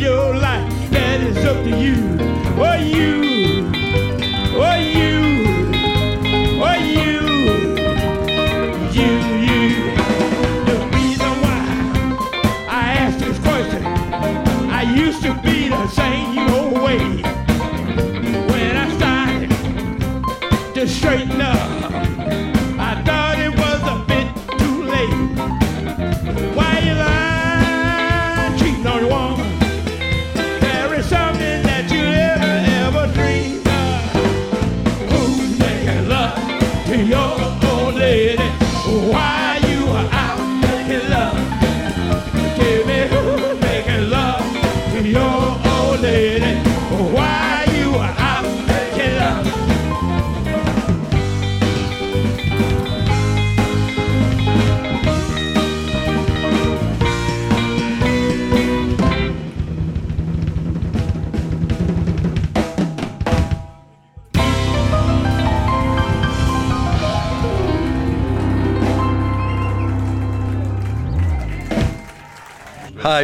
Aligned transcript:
your 0.00 0.34
life. 0.34 0.63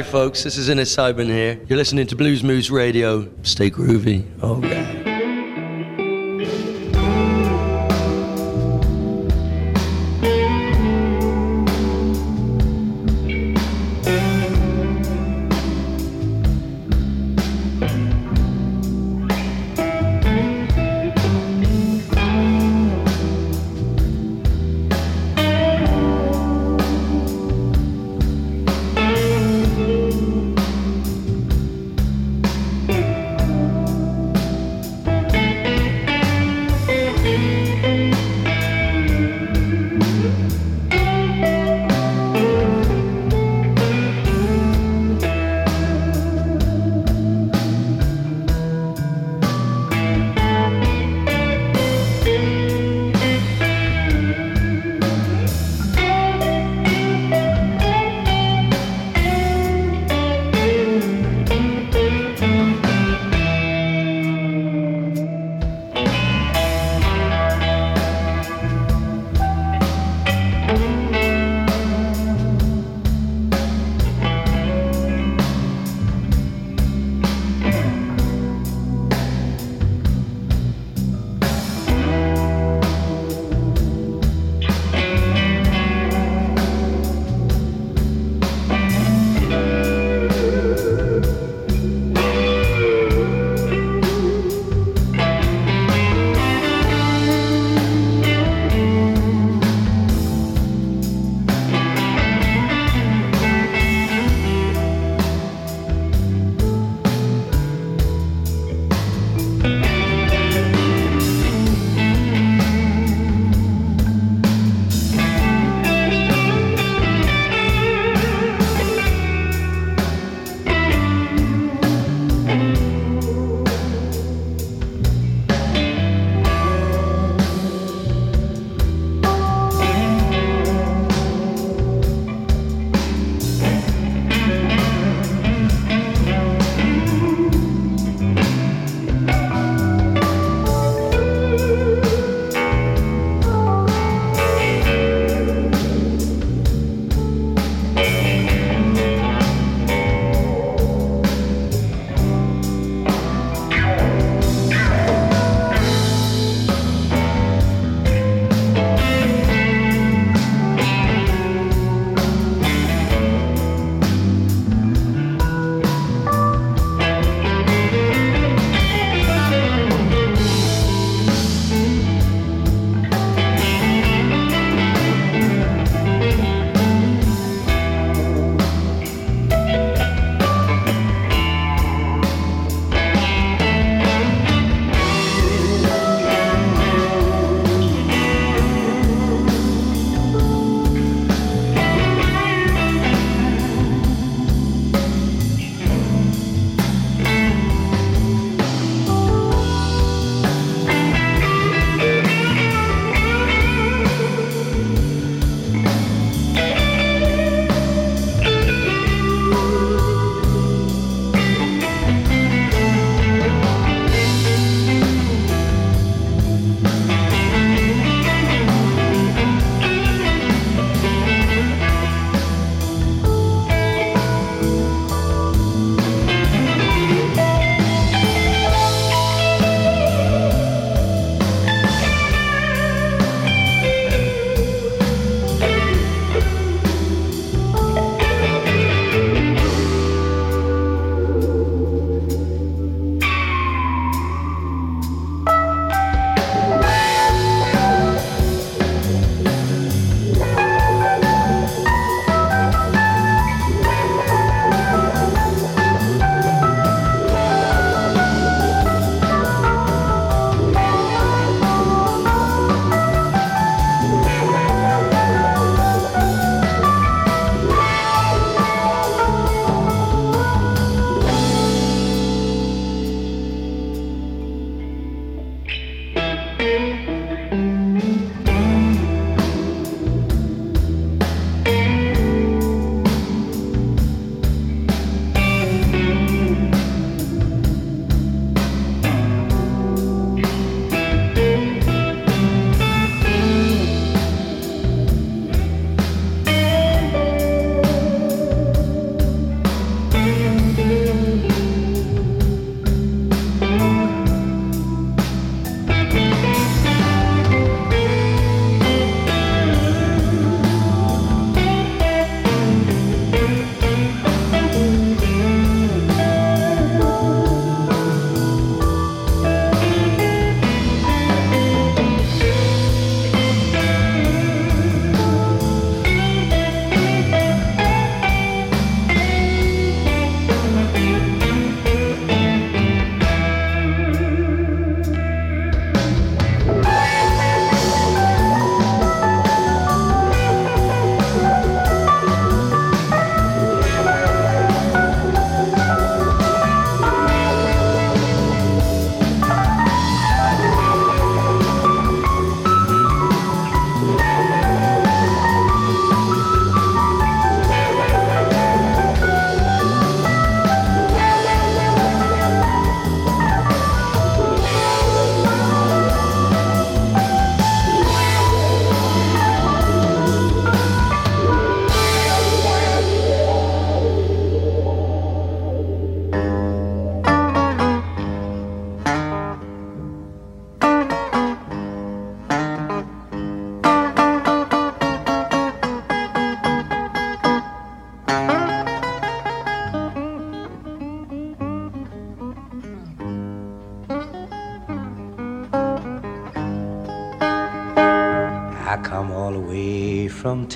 folks. 0.03 0.43
This 0.45 0.57
is 0.57 0.69
Innes 0.69 0.95
Sibun 0.95 1.27
here. 1.27 1.61
You're 1.69 1.77
listening 1.77 2.07
to 2.09 2.17
Blues 2.17 2.43
Moose 2.43 2.71
Radio. 2.71 3.29
Stay 3.43 3.71
groovy. 3.71 4.25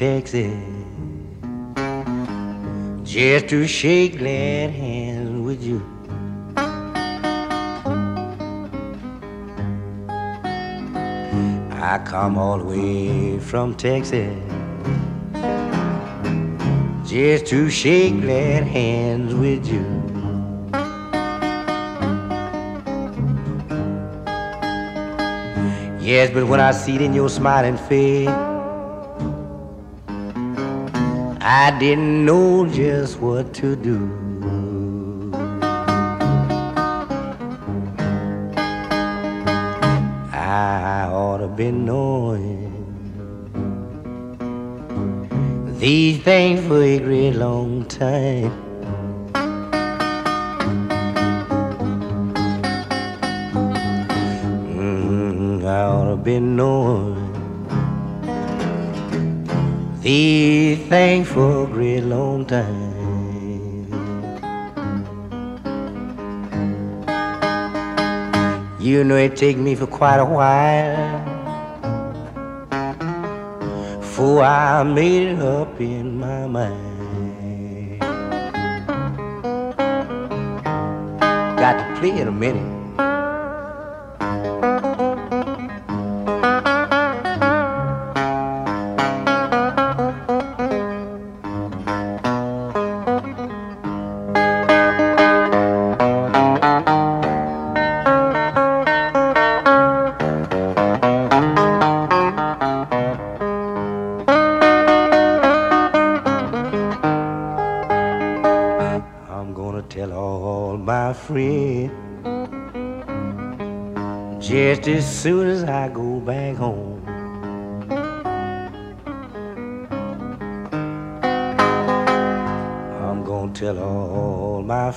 Texas 0.04 0.52
just 3.04 3.48
to 3.48 3.66
shake 3.66 4.18
glad 4.18 4.68
hands 4.68 5.40
with 5.40 5.62
you. 5.62 5.80
I 11.70 11.98
come 12.04 12.36
all 12.36 12.58
the 12.58 12.64
way 12.64 13.38
from 13.38 13.74
Texas 13.76 14.36
just 17.08 17.46
to 17.46 17.70
shake 17.70 18.20
glad 18.20 18.64
hands 18.64 19.34
with 19.34 19.66
you. 19.66 19.86
Yes, 25.98 26.28
but 26.30 26.46
when 26.46 26.60
I 26.60 26.72
see 26.72 26.96
it 26.96 27.00
in 27.00 27.14
your 27.14 27.30
smiling 27.30 27.78
face, 27.78 28.53
I 31.56 31.70
didn't 31.78 32.24
know 32.26 32.66
just 32.66 33.20
what 33.20 33.54
to 33.54 33.76
do. 33.76 34.23
You 68.84 69.02
know 69.02 69.16
it 69.16 69.34
take 69.34 69.56
me 69.56 69.74
for 69.74 69.86
quite 69.86 70.18
a 70.18 70.26
while 70.26 71.24
before 73.98 74.42
I 74.42 74.82
made 74.82 75.28
it 75.28 75.38
up 75.38 75.80
in 75.80 76.20
my 76.20 76.46
mind. 76.46 78.00
Got 81.56 81.78
to 81.78 81.98
play 81.98 82.20
in 82.20 82.28
a 82.28 82.30
minute. 82.30 82.73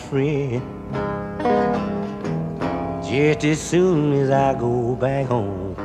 Friends 0.09 0.63
just 3.05 3.43
as 3.43 3.59
soon 3.59 4.13
as 4.13 4.29
I 4.29 4.53
go 4.53 4.95
back 4.95 5.25
home. 5.27 5.75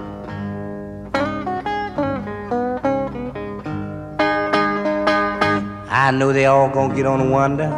I 5.90 6.10
know 6.12 6.32
they 6.32 6.46
all 6.46 6.68
gonna 6.68 6.94
get 6.94 7.06
on 7.06 7.20
and 7.20 7.30
wonder 7.32 7.70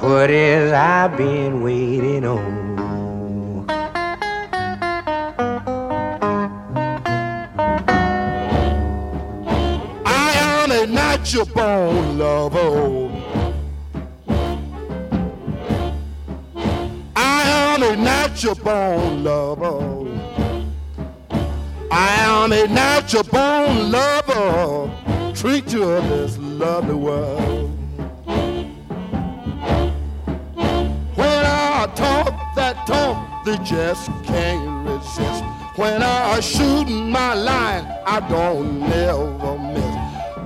what 0.00 0.30
is 0.30 0.72
I've 0.72 1.16
been 1.16 1.62
waiting 1.62 2.26
on. 2.26 2.65
A 23.06 23.22
natural 23.22 23.22
born 23.24 23.92
lover. 23.92 25.32
Treat 25.34 25.72
you 25.72 25.84
of 25.84 26.08
this 26.08 26.38
lovely 26.38 26.94
world. 26.94 27.70
When 31.14 31.44
I 31.44 31.86
talk 31.94 32.54
that 32.56 32.86
talk, 32.86 33.44
they 33.44 33.58
just 33.58 34.10
can't 34.24 34.88
resist. 34.88 35.44
When 35.76 36.02
I 36.02 36.40
shoot 36.40 36.88
my 36.88 37.34
line, 37.34 37.84
I 38.06 38.20
don't 38.28 38.80
never 38.80 39.58
miss. 39.58 39.96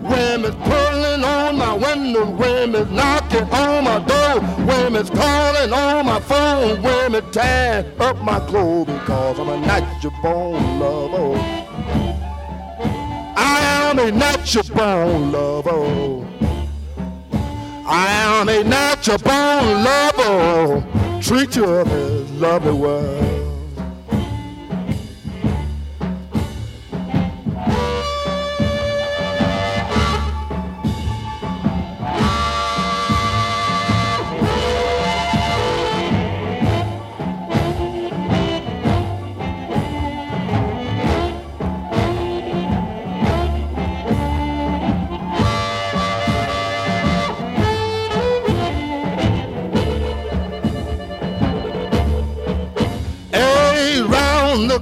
Women's 0.02 0.57
pulling 0.57 1.25
on 1.25 1.57
my 1.57 1.75
window, 1.75 2.29
women's 2.31 2.90
knocking 2.90 3.49
on 3.50 3.85
my 3.85 4.00
door, 4.00 4.40
women's 4.67 5.09
calling 5.11 5.73
on 5.73 6.05
my 6.05 6.21
phone, 6.21 6.83
women 6.83 7.31
tying 7.31 7.87
up 8.00 8.21
my 8.23 8.40
clothes 8.40 8.87
because 8.87 9.38
I'm 9.38 9.49
a 9.49 9.61
natural 9.61 10.12
born 10.23 10.79
lover. 10.79 11.60
Am 13.90 13.99
a 13.99 14.12
natural 14.12 14.62
born 14.76 15.32
lover. 15.32 16.25
I 17.88 18.06
am 18.38 18.49
a 18.49 18.62
natural 18.62 19.18
born 19.18 19.82
lover. 19.82 21.20
Treat 21.20 21.56
you 21.56 21.66
this 21.82 22.30
lovely 22.30 22.73
world. 22.73 23.29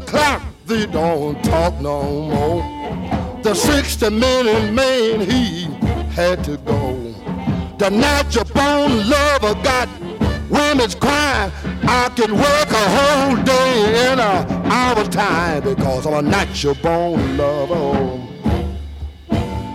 Clock, 0.09 0.43
they 0.67 0.87
don't 0.87 1.43
talk 1.45 1.75
no 1.81 2.03
more. 2.03 3.43
The 3.43 3.55
60 3.55 4.11
minute 4.11 4.73
man, 4.73 5.21
he 5.21 5.65
had 6.15 6.43
to 6.45 6.57
go. 6.59 6.97
The 7.79 7.91
natural 7.91 8.45
born 8.47 9.09
lover 9.09 9.55
got 9.62 9.88
women's 10.49 10.95
crying. 10.95 11.53
I 11.85 12.09
can 12.17 12.33
work 12.35 12.71
a 12.71 12.87
whole 12.97 13.37
day 13.45 14.12
in 14.12 14.19
a 14.19 14.35
hour's 14.73 15.09
time 15.09 15.62
because 15.62 16.07
I'm 16.07 16.15
a 16.15 16.23
natural 16.23 16.75
born 16.75 17.37
lover. 17.37 18.25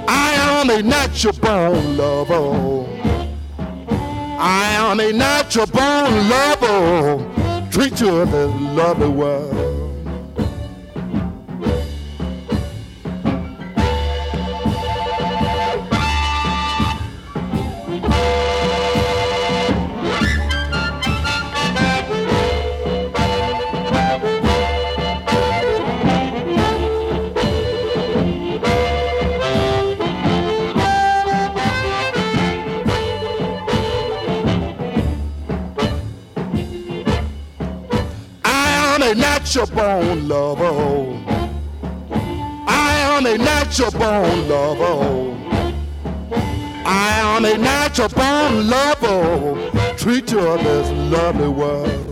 I 0.07 0.33
am 0.49 0.69
a 0.69 0.81
natural 0.81 1.33
born 1.33 1.97
lover. 1.97 2.89
I 4.39 4.65
am 4.89 4.99
a 4.99 5.13
natural 5.13 5.67
born 5.67 6.29
lover. 6.29 7.69
Treat 7.71 8.01
you 8.01 8.17
of 8.17 8.31
this 8.31 8.51
lovely 8.77 9.09
natural 39.43 39.67
born 39.67 40.27
lover. 40.29 41.35
I 42.65 42.93
am 43.11 43.25
a 43.25 43.37
natural 43.37 43.91
born 43.91 44.47
lover. 44.47 45.37
I 46.85 47.19
am 47.19 47.43
a 47.43 47.57
natural 47.57 48.07
born 48.07 48.69
lover. 48.69 49.97
Treat 49.97 50.31
you 50.31 50.39
best 50.39 50.93
lovely 50.93 51.49
world. 51.49 52.02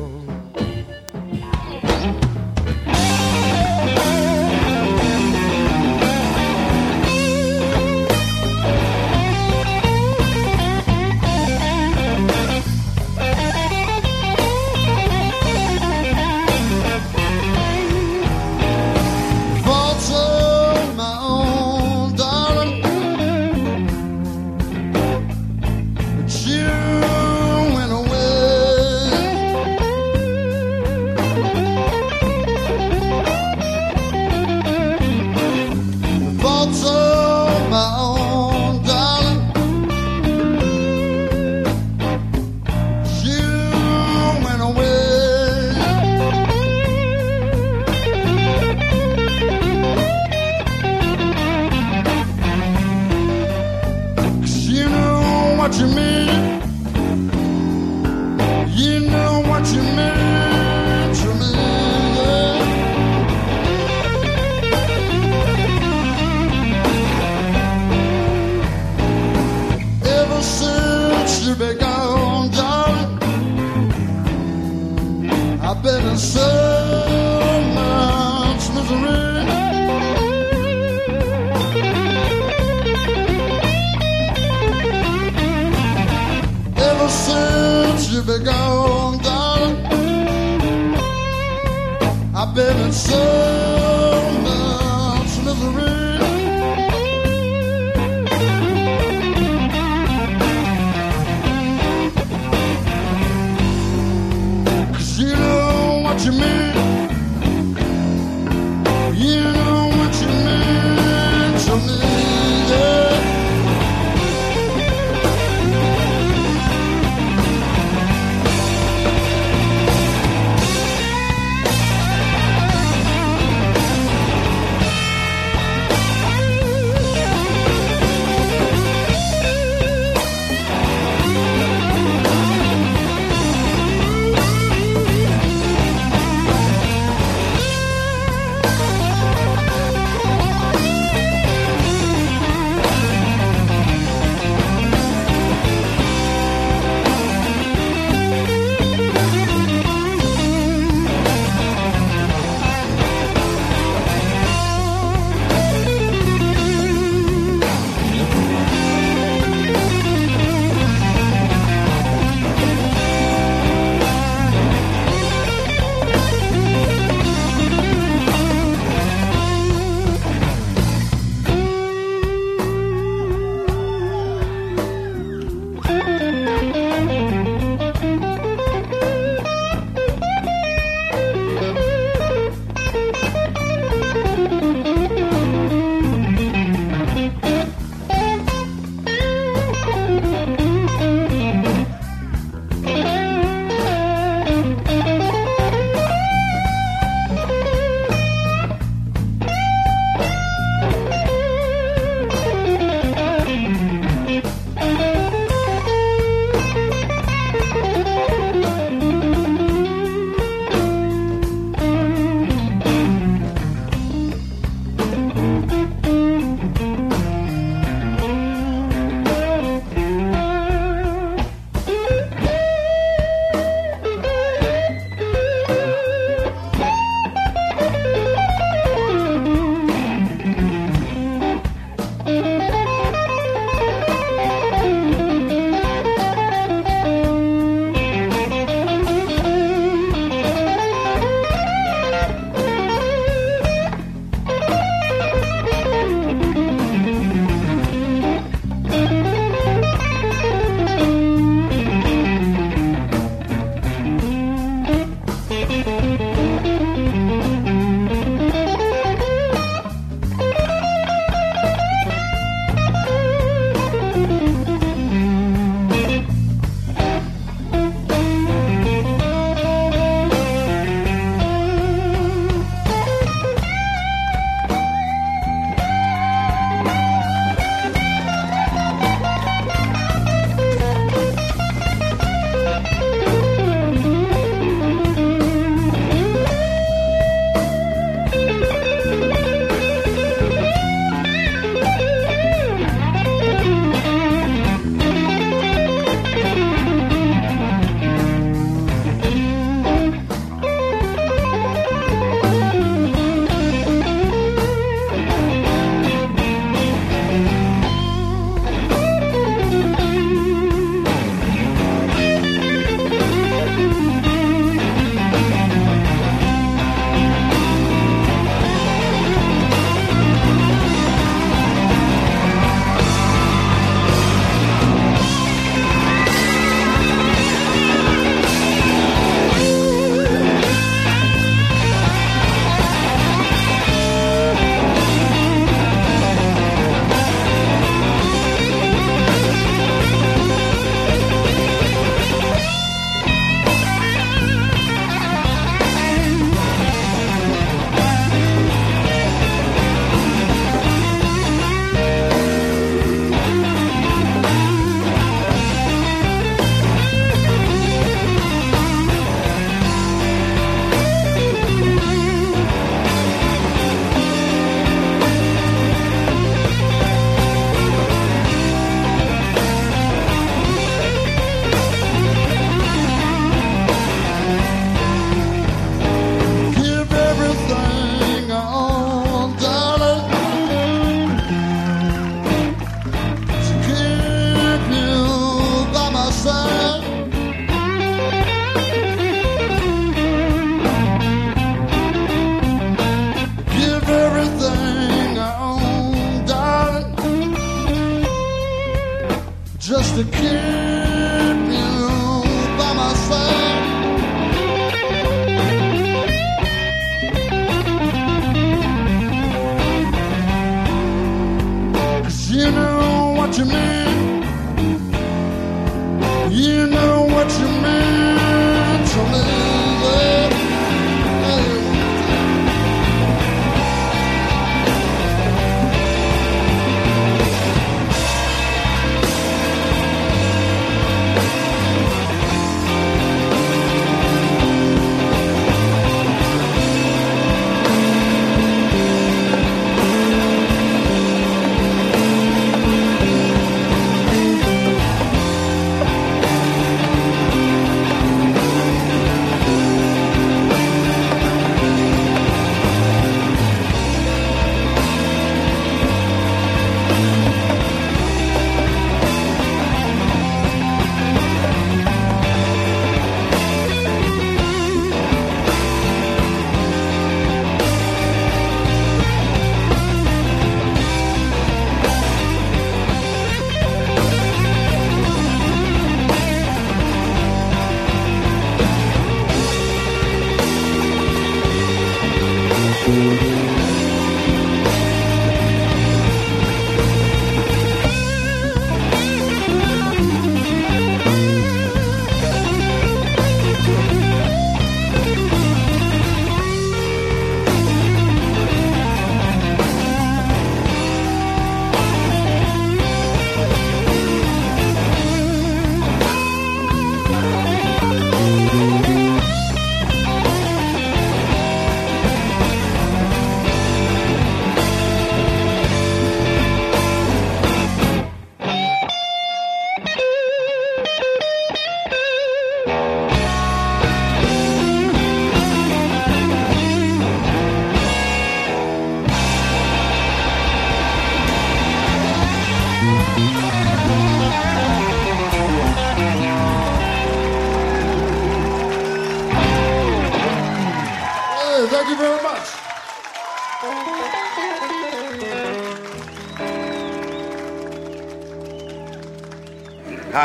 I've 92.51 92.55
been 92.57 92.79
a 92.79 92.91
so 92.91 93.30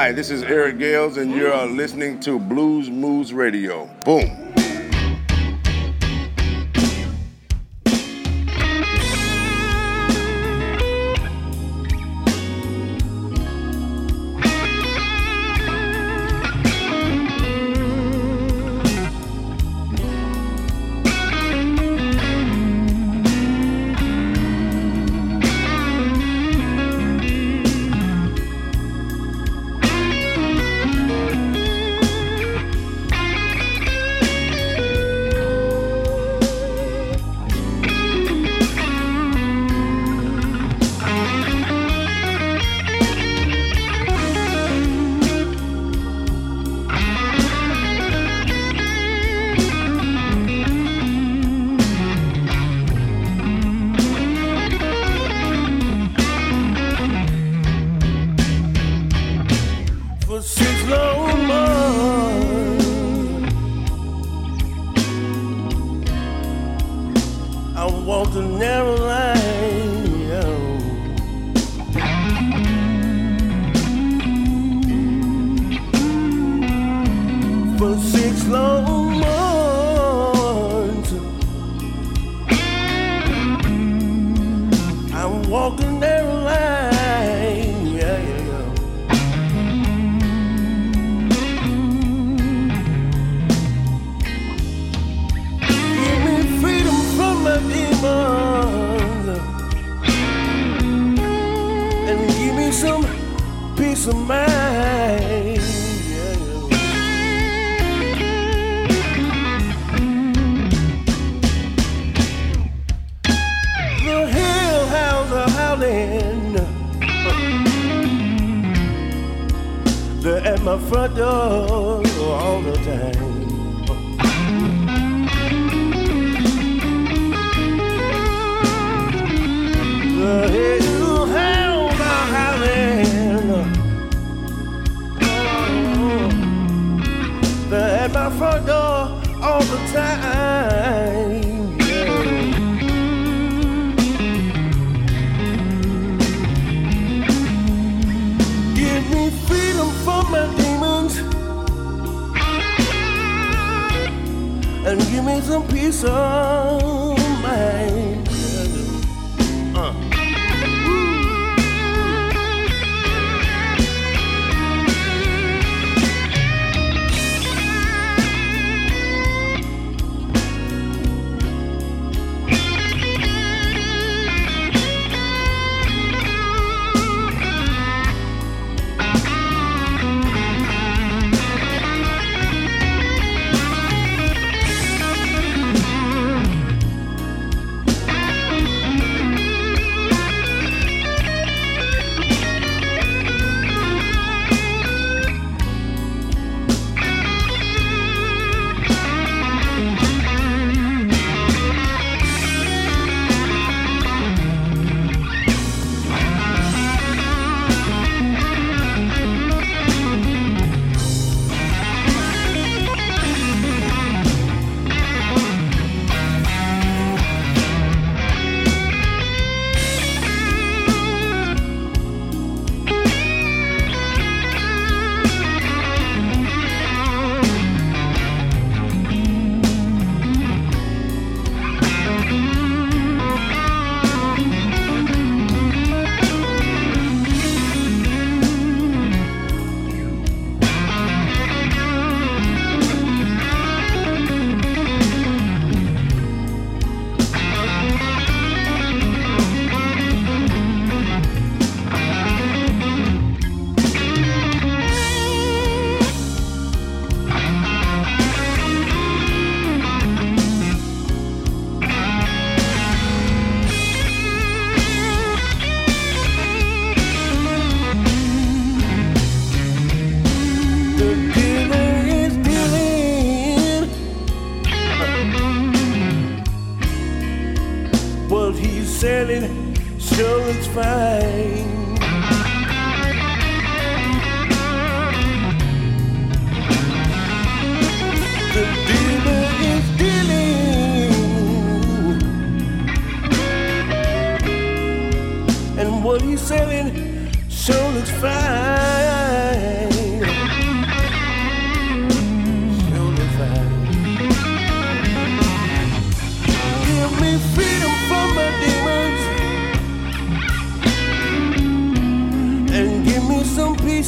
Hi, 0.06 0.12
this 0.12 0.30
is 0.30 0.44
Eric 0.44 0.78
Gales, 0.78 1.16
and 1.16 1.32
you're 1.32 1.66
listening 1.66 2.20
to 2.20 2.38
Blues 2.38 2.88
Moose 2.88 3.32
Radio. 3.32 3.90
Boom. 4.04 4.55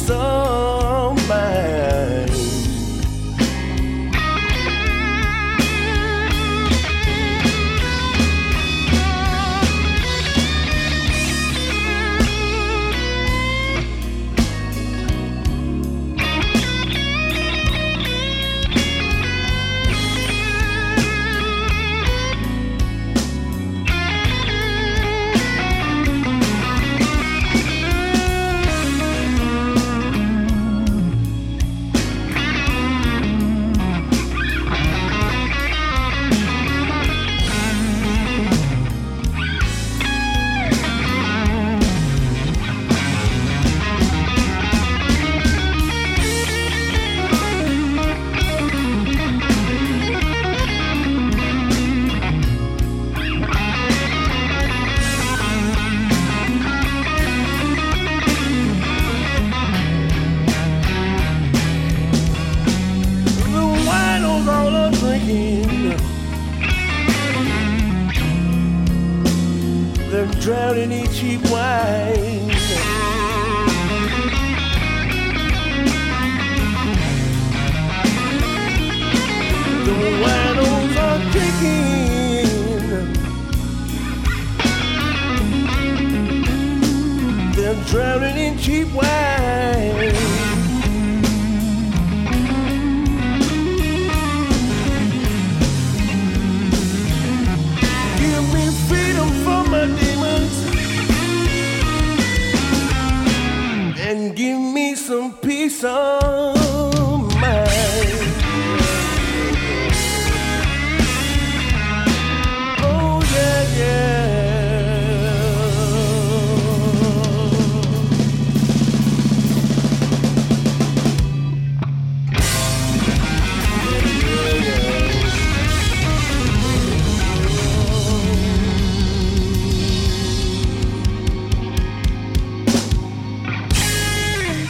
so 0.07 0.88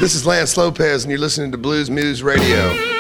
This 0.10 0.16
is 0.16 0.26
Lance 0.26 0.58
Lopez, 0.58 1.04
and 1.04 1.12
you're 1.12 1.20
listening 1.20 1.52
to 1.52 1.58
Blues 1.60 1.92
Moose 1.92 2.24
Radio. 2.24 2.99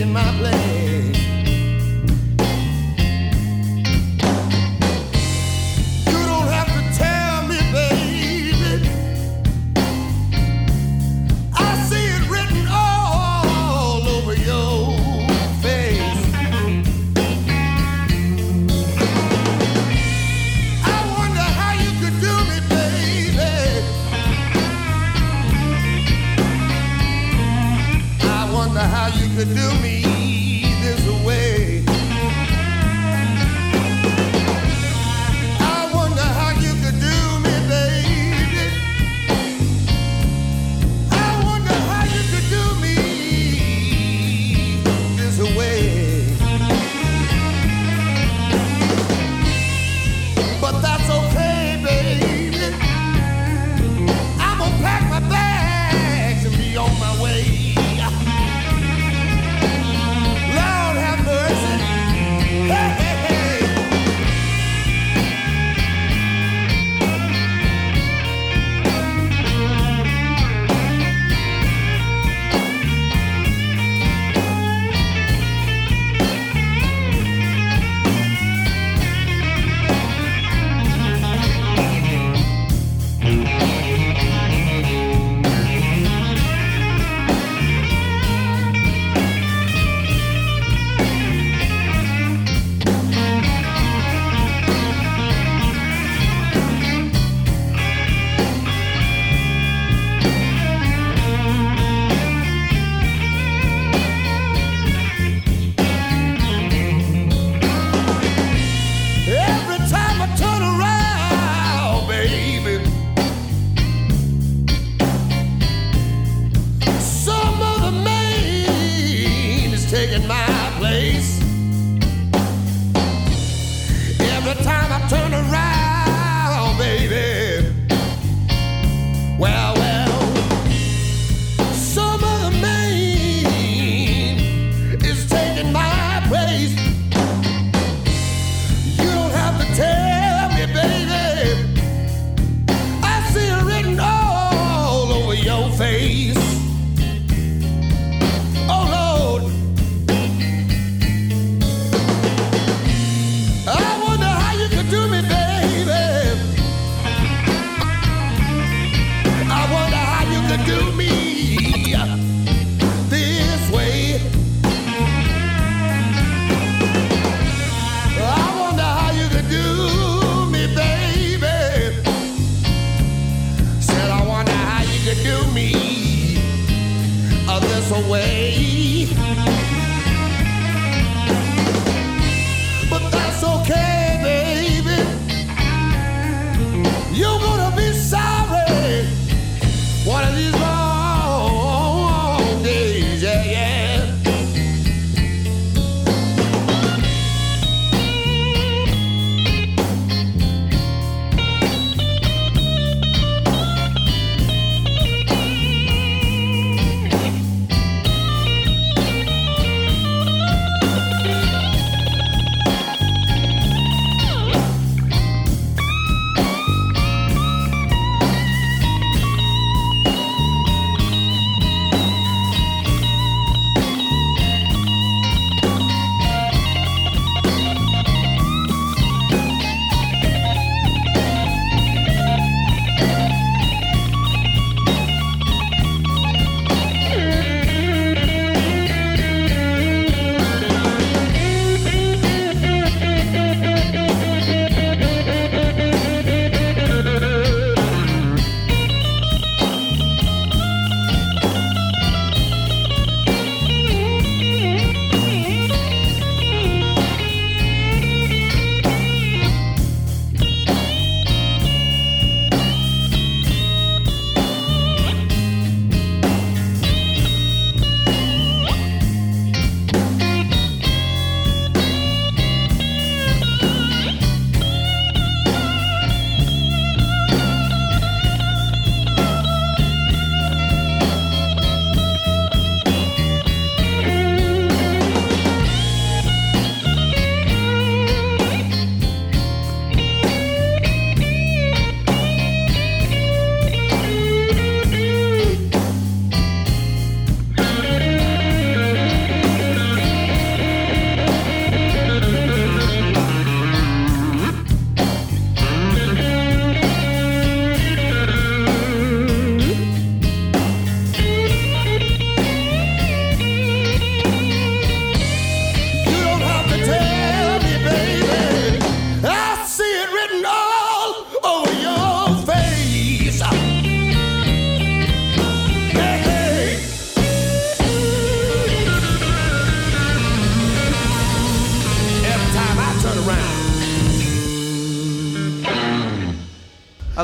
in 0.00 0.12
my 0.12 0.22
place. 0.38 1.01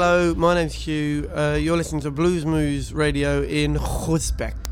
Hello, 0.00 0.32
my 0.36 0.54
name's 0.54 0.74
Hugh. 0.74 1.28
Uh, 1.34 1.58
you're 1.60 1.76
listening 1.76 2.00
to 2.02 2.12
Blues 2.12 2.46
Moose 2.46 2.92
Radio 2.92 3.42
in 3.42 3.74
Groesbeek. 3.74 4.67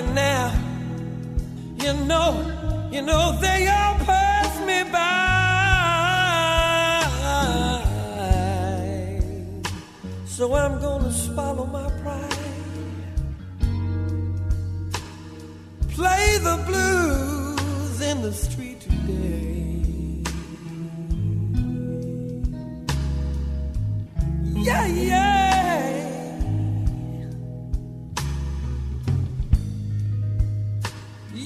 Jangling 0.00 0.59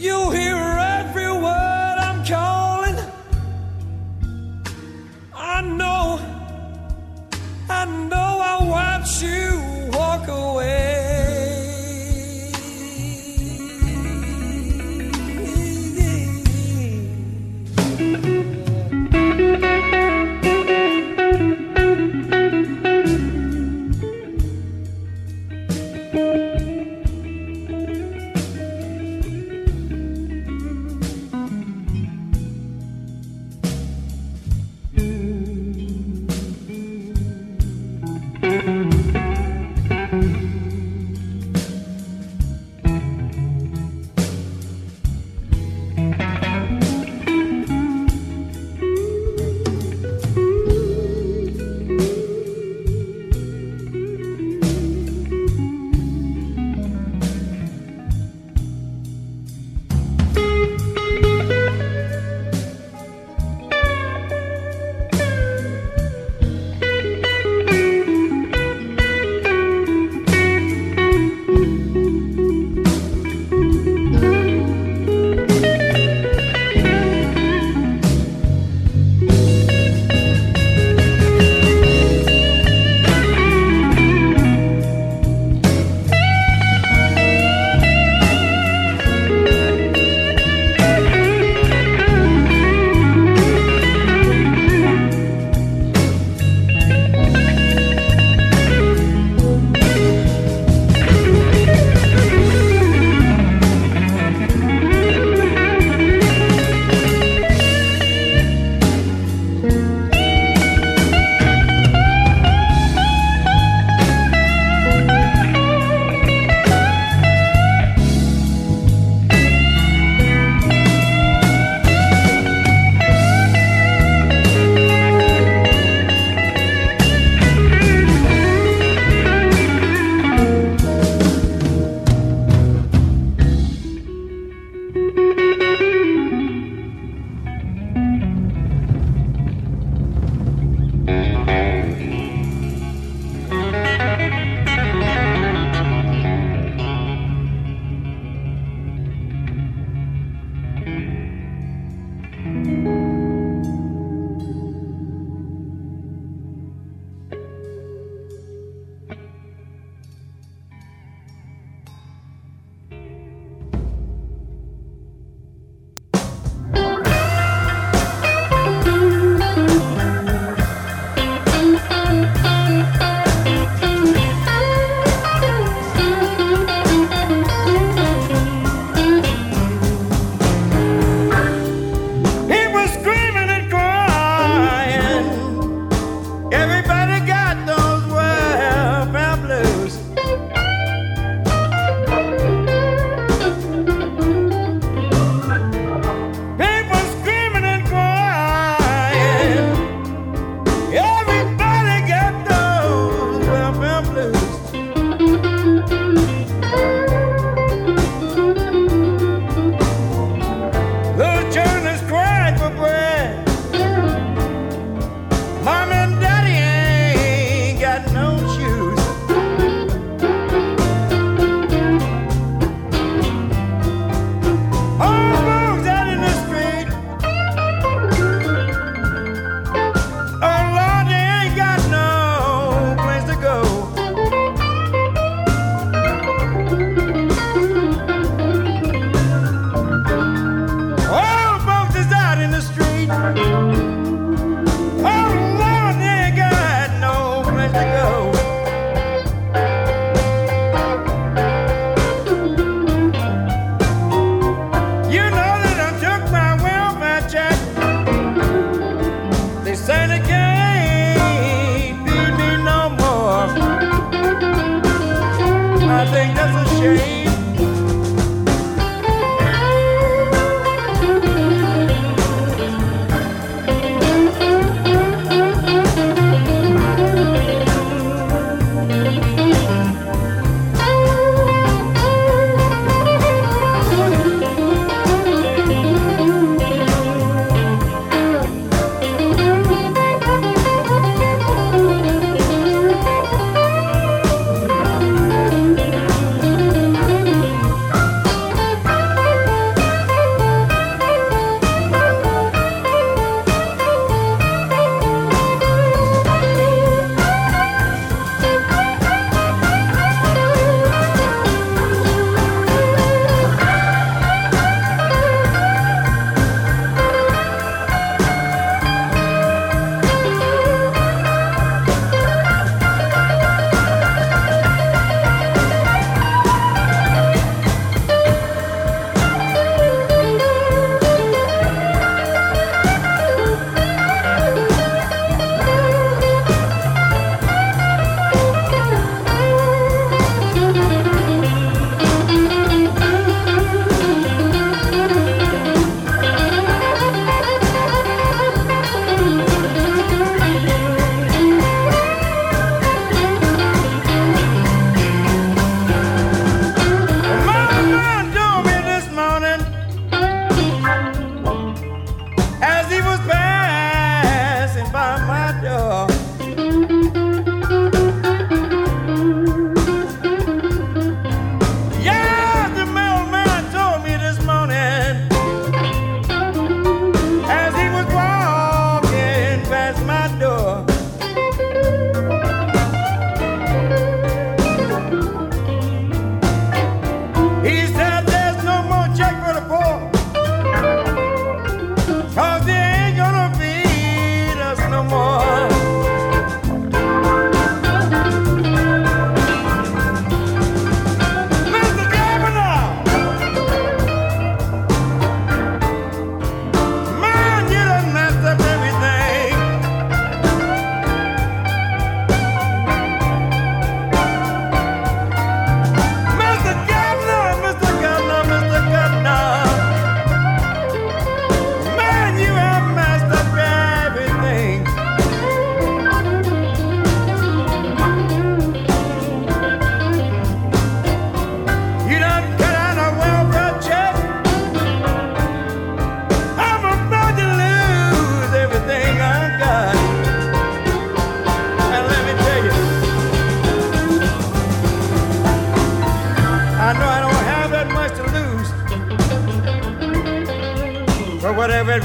You 0.04 0.30
hear 0.32 0.43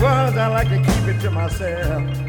Was, 0.01 0.37
I 0.37 0.47
like 0.47 0.69
to 0.69 0.77
keep 0.77 1.13
it 1.13 1.19
to 1.23 1.29
myself. 1.29 2.28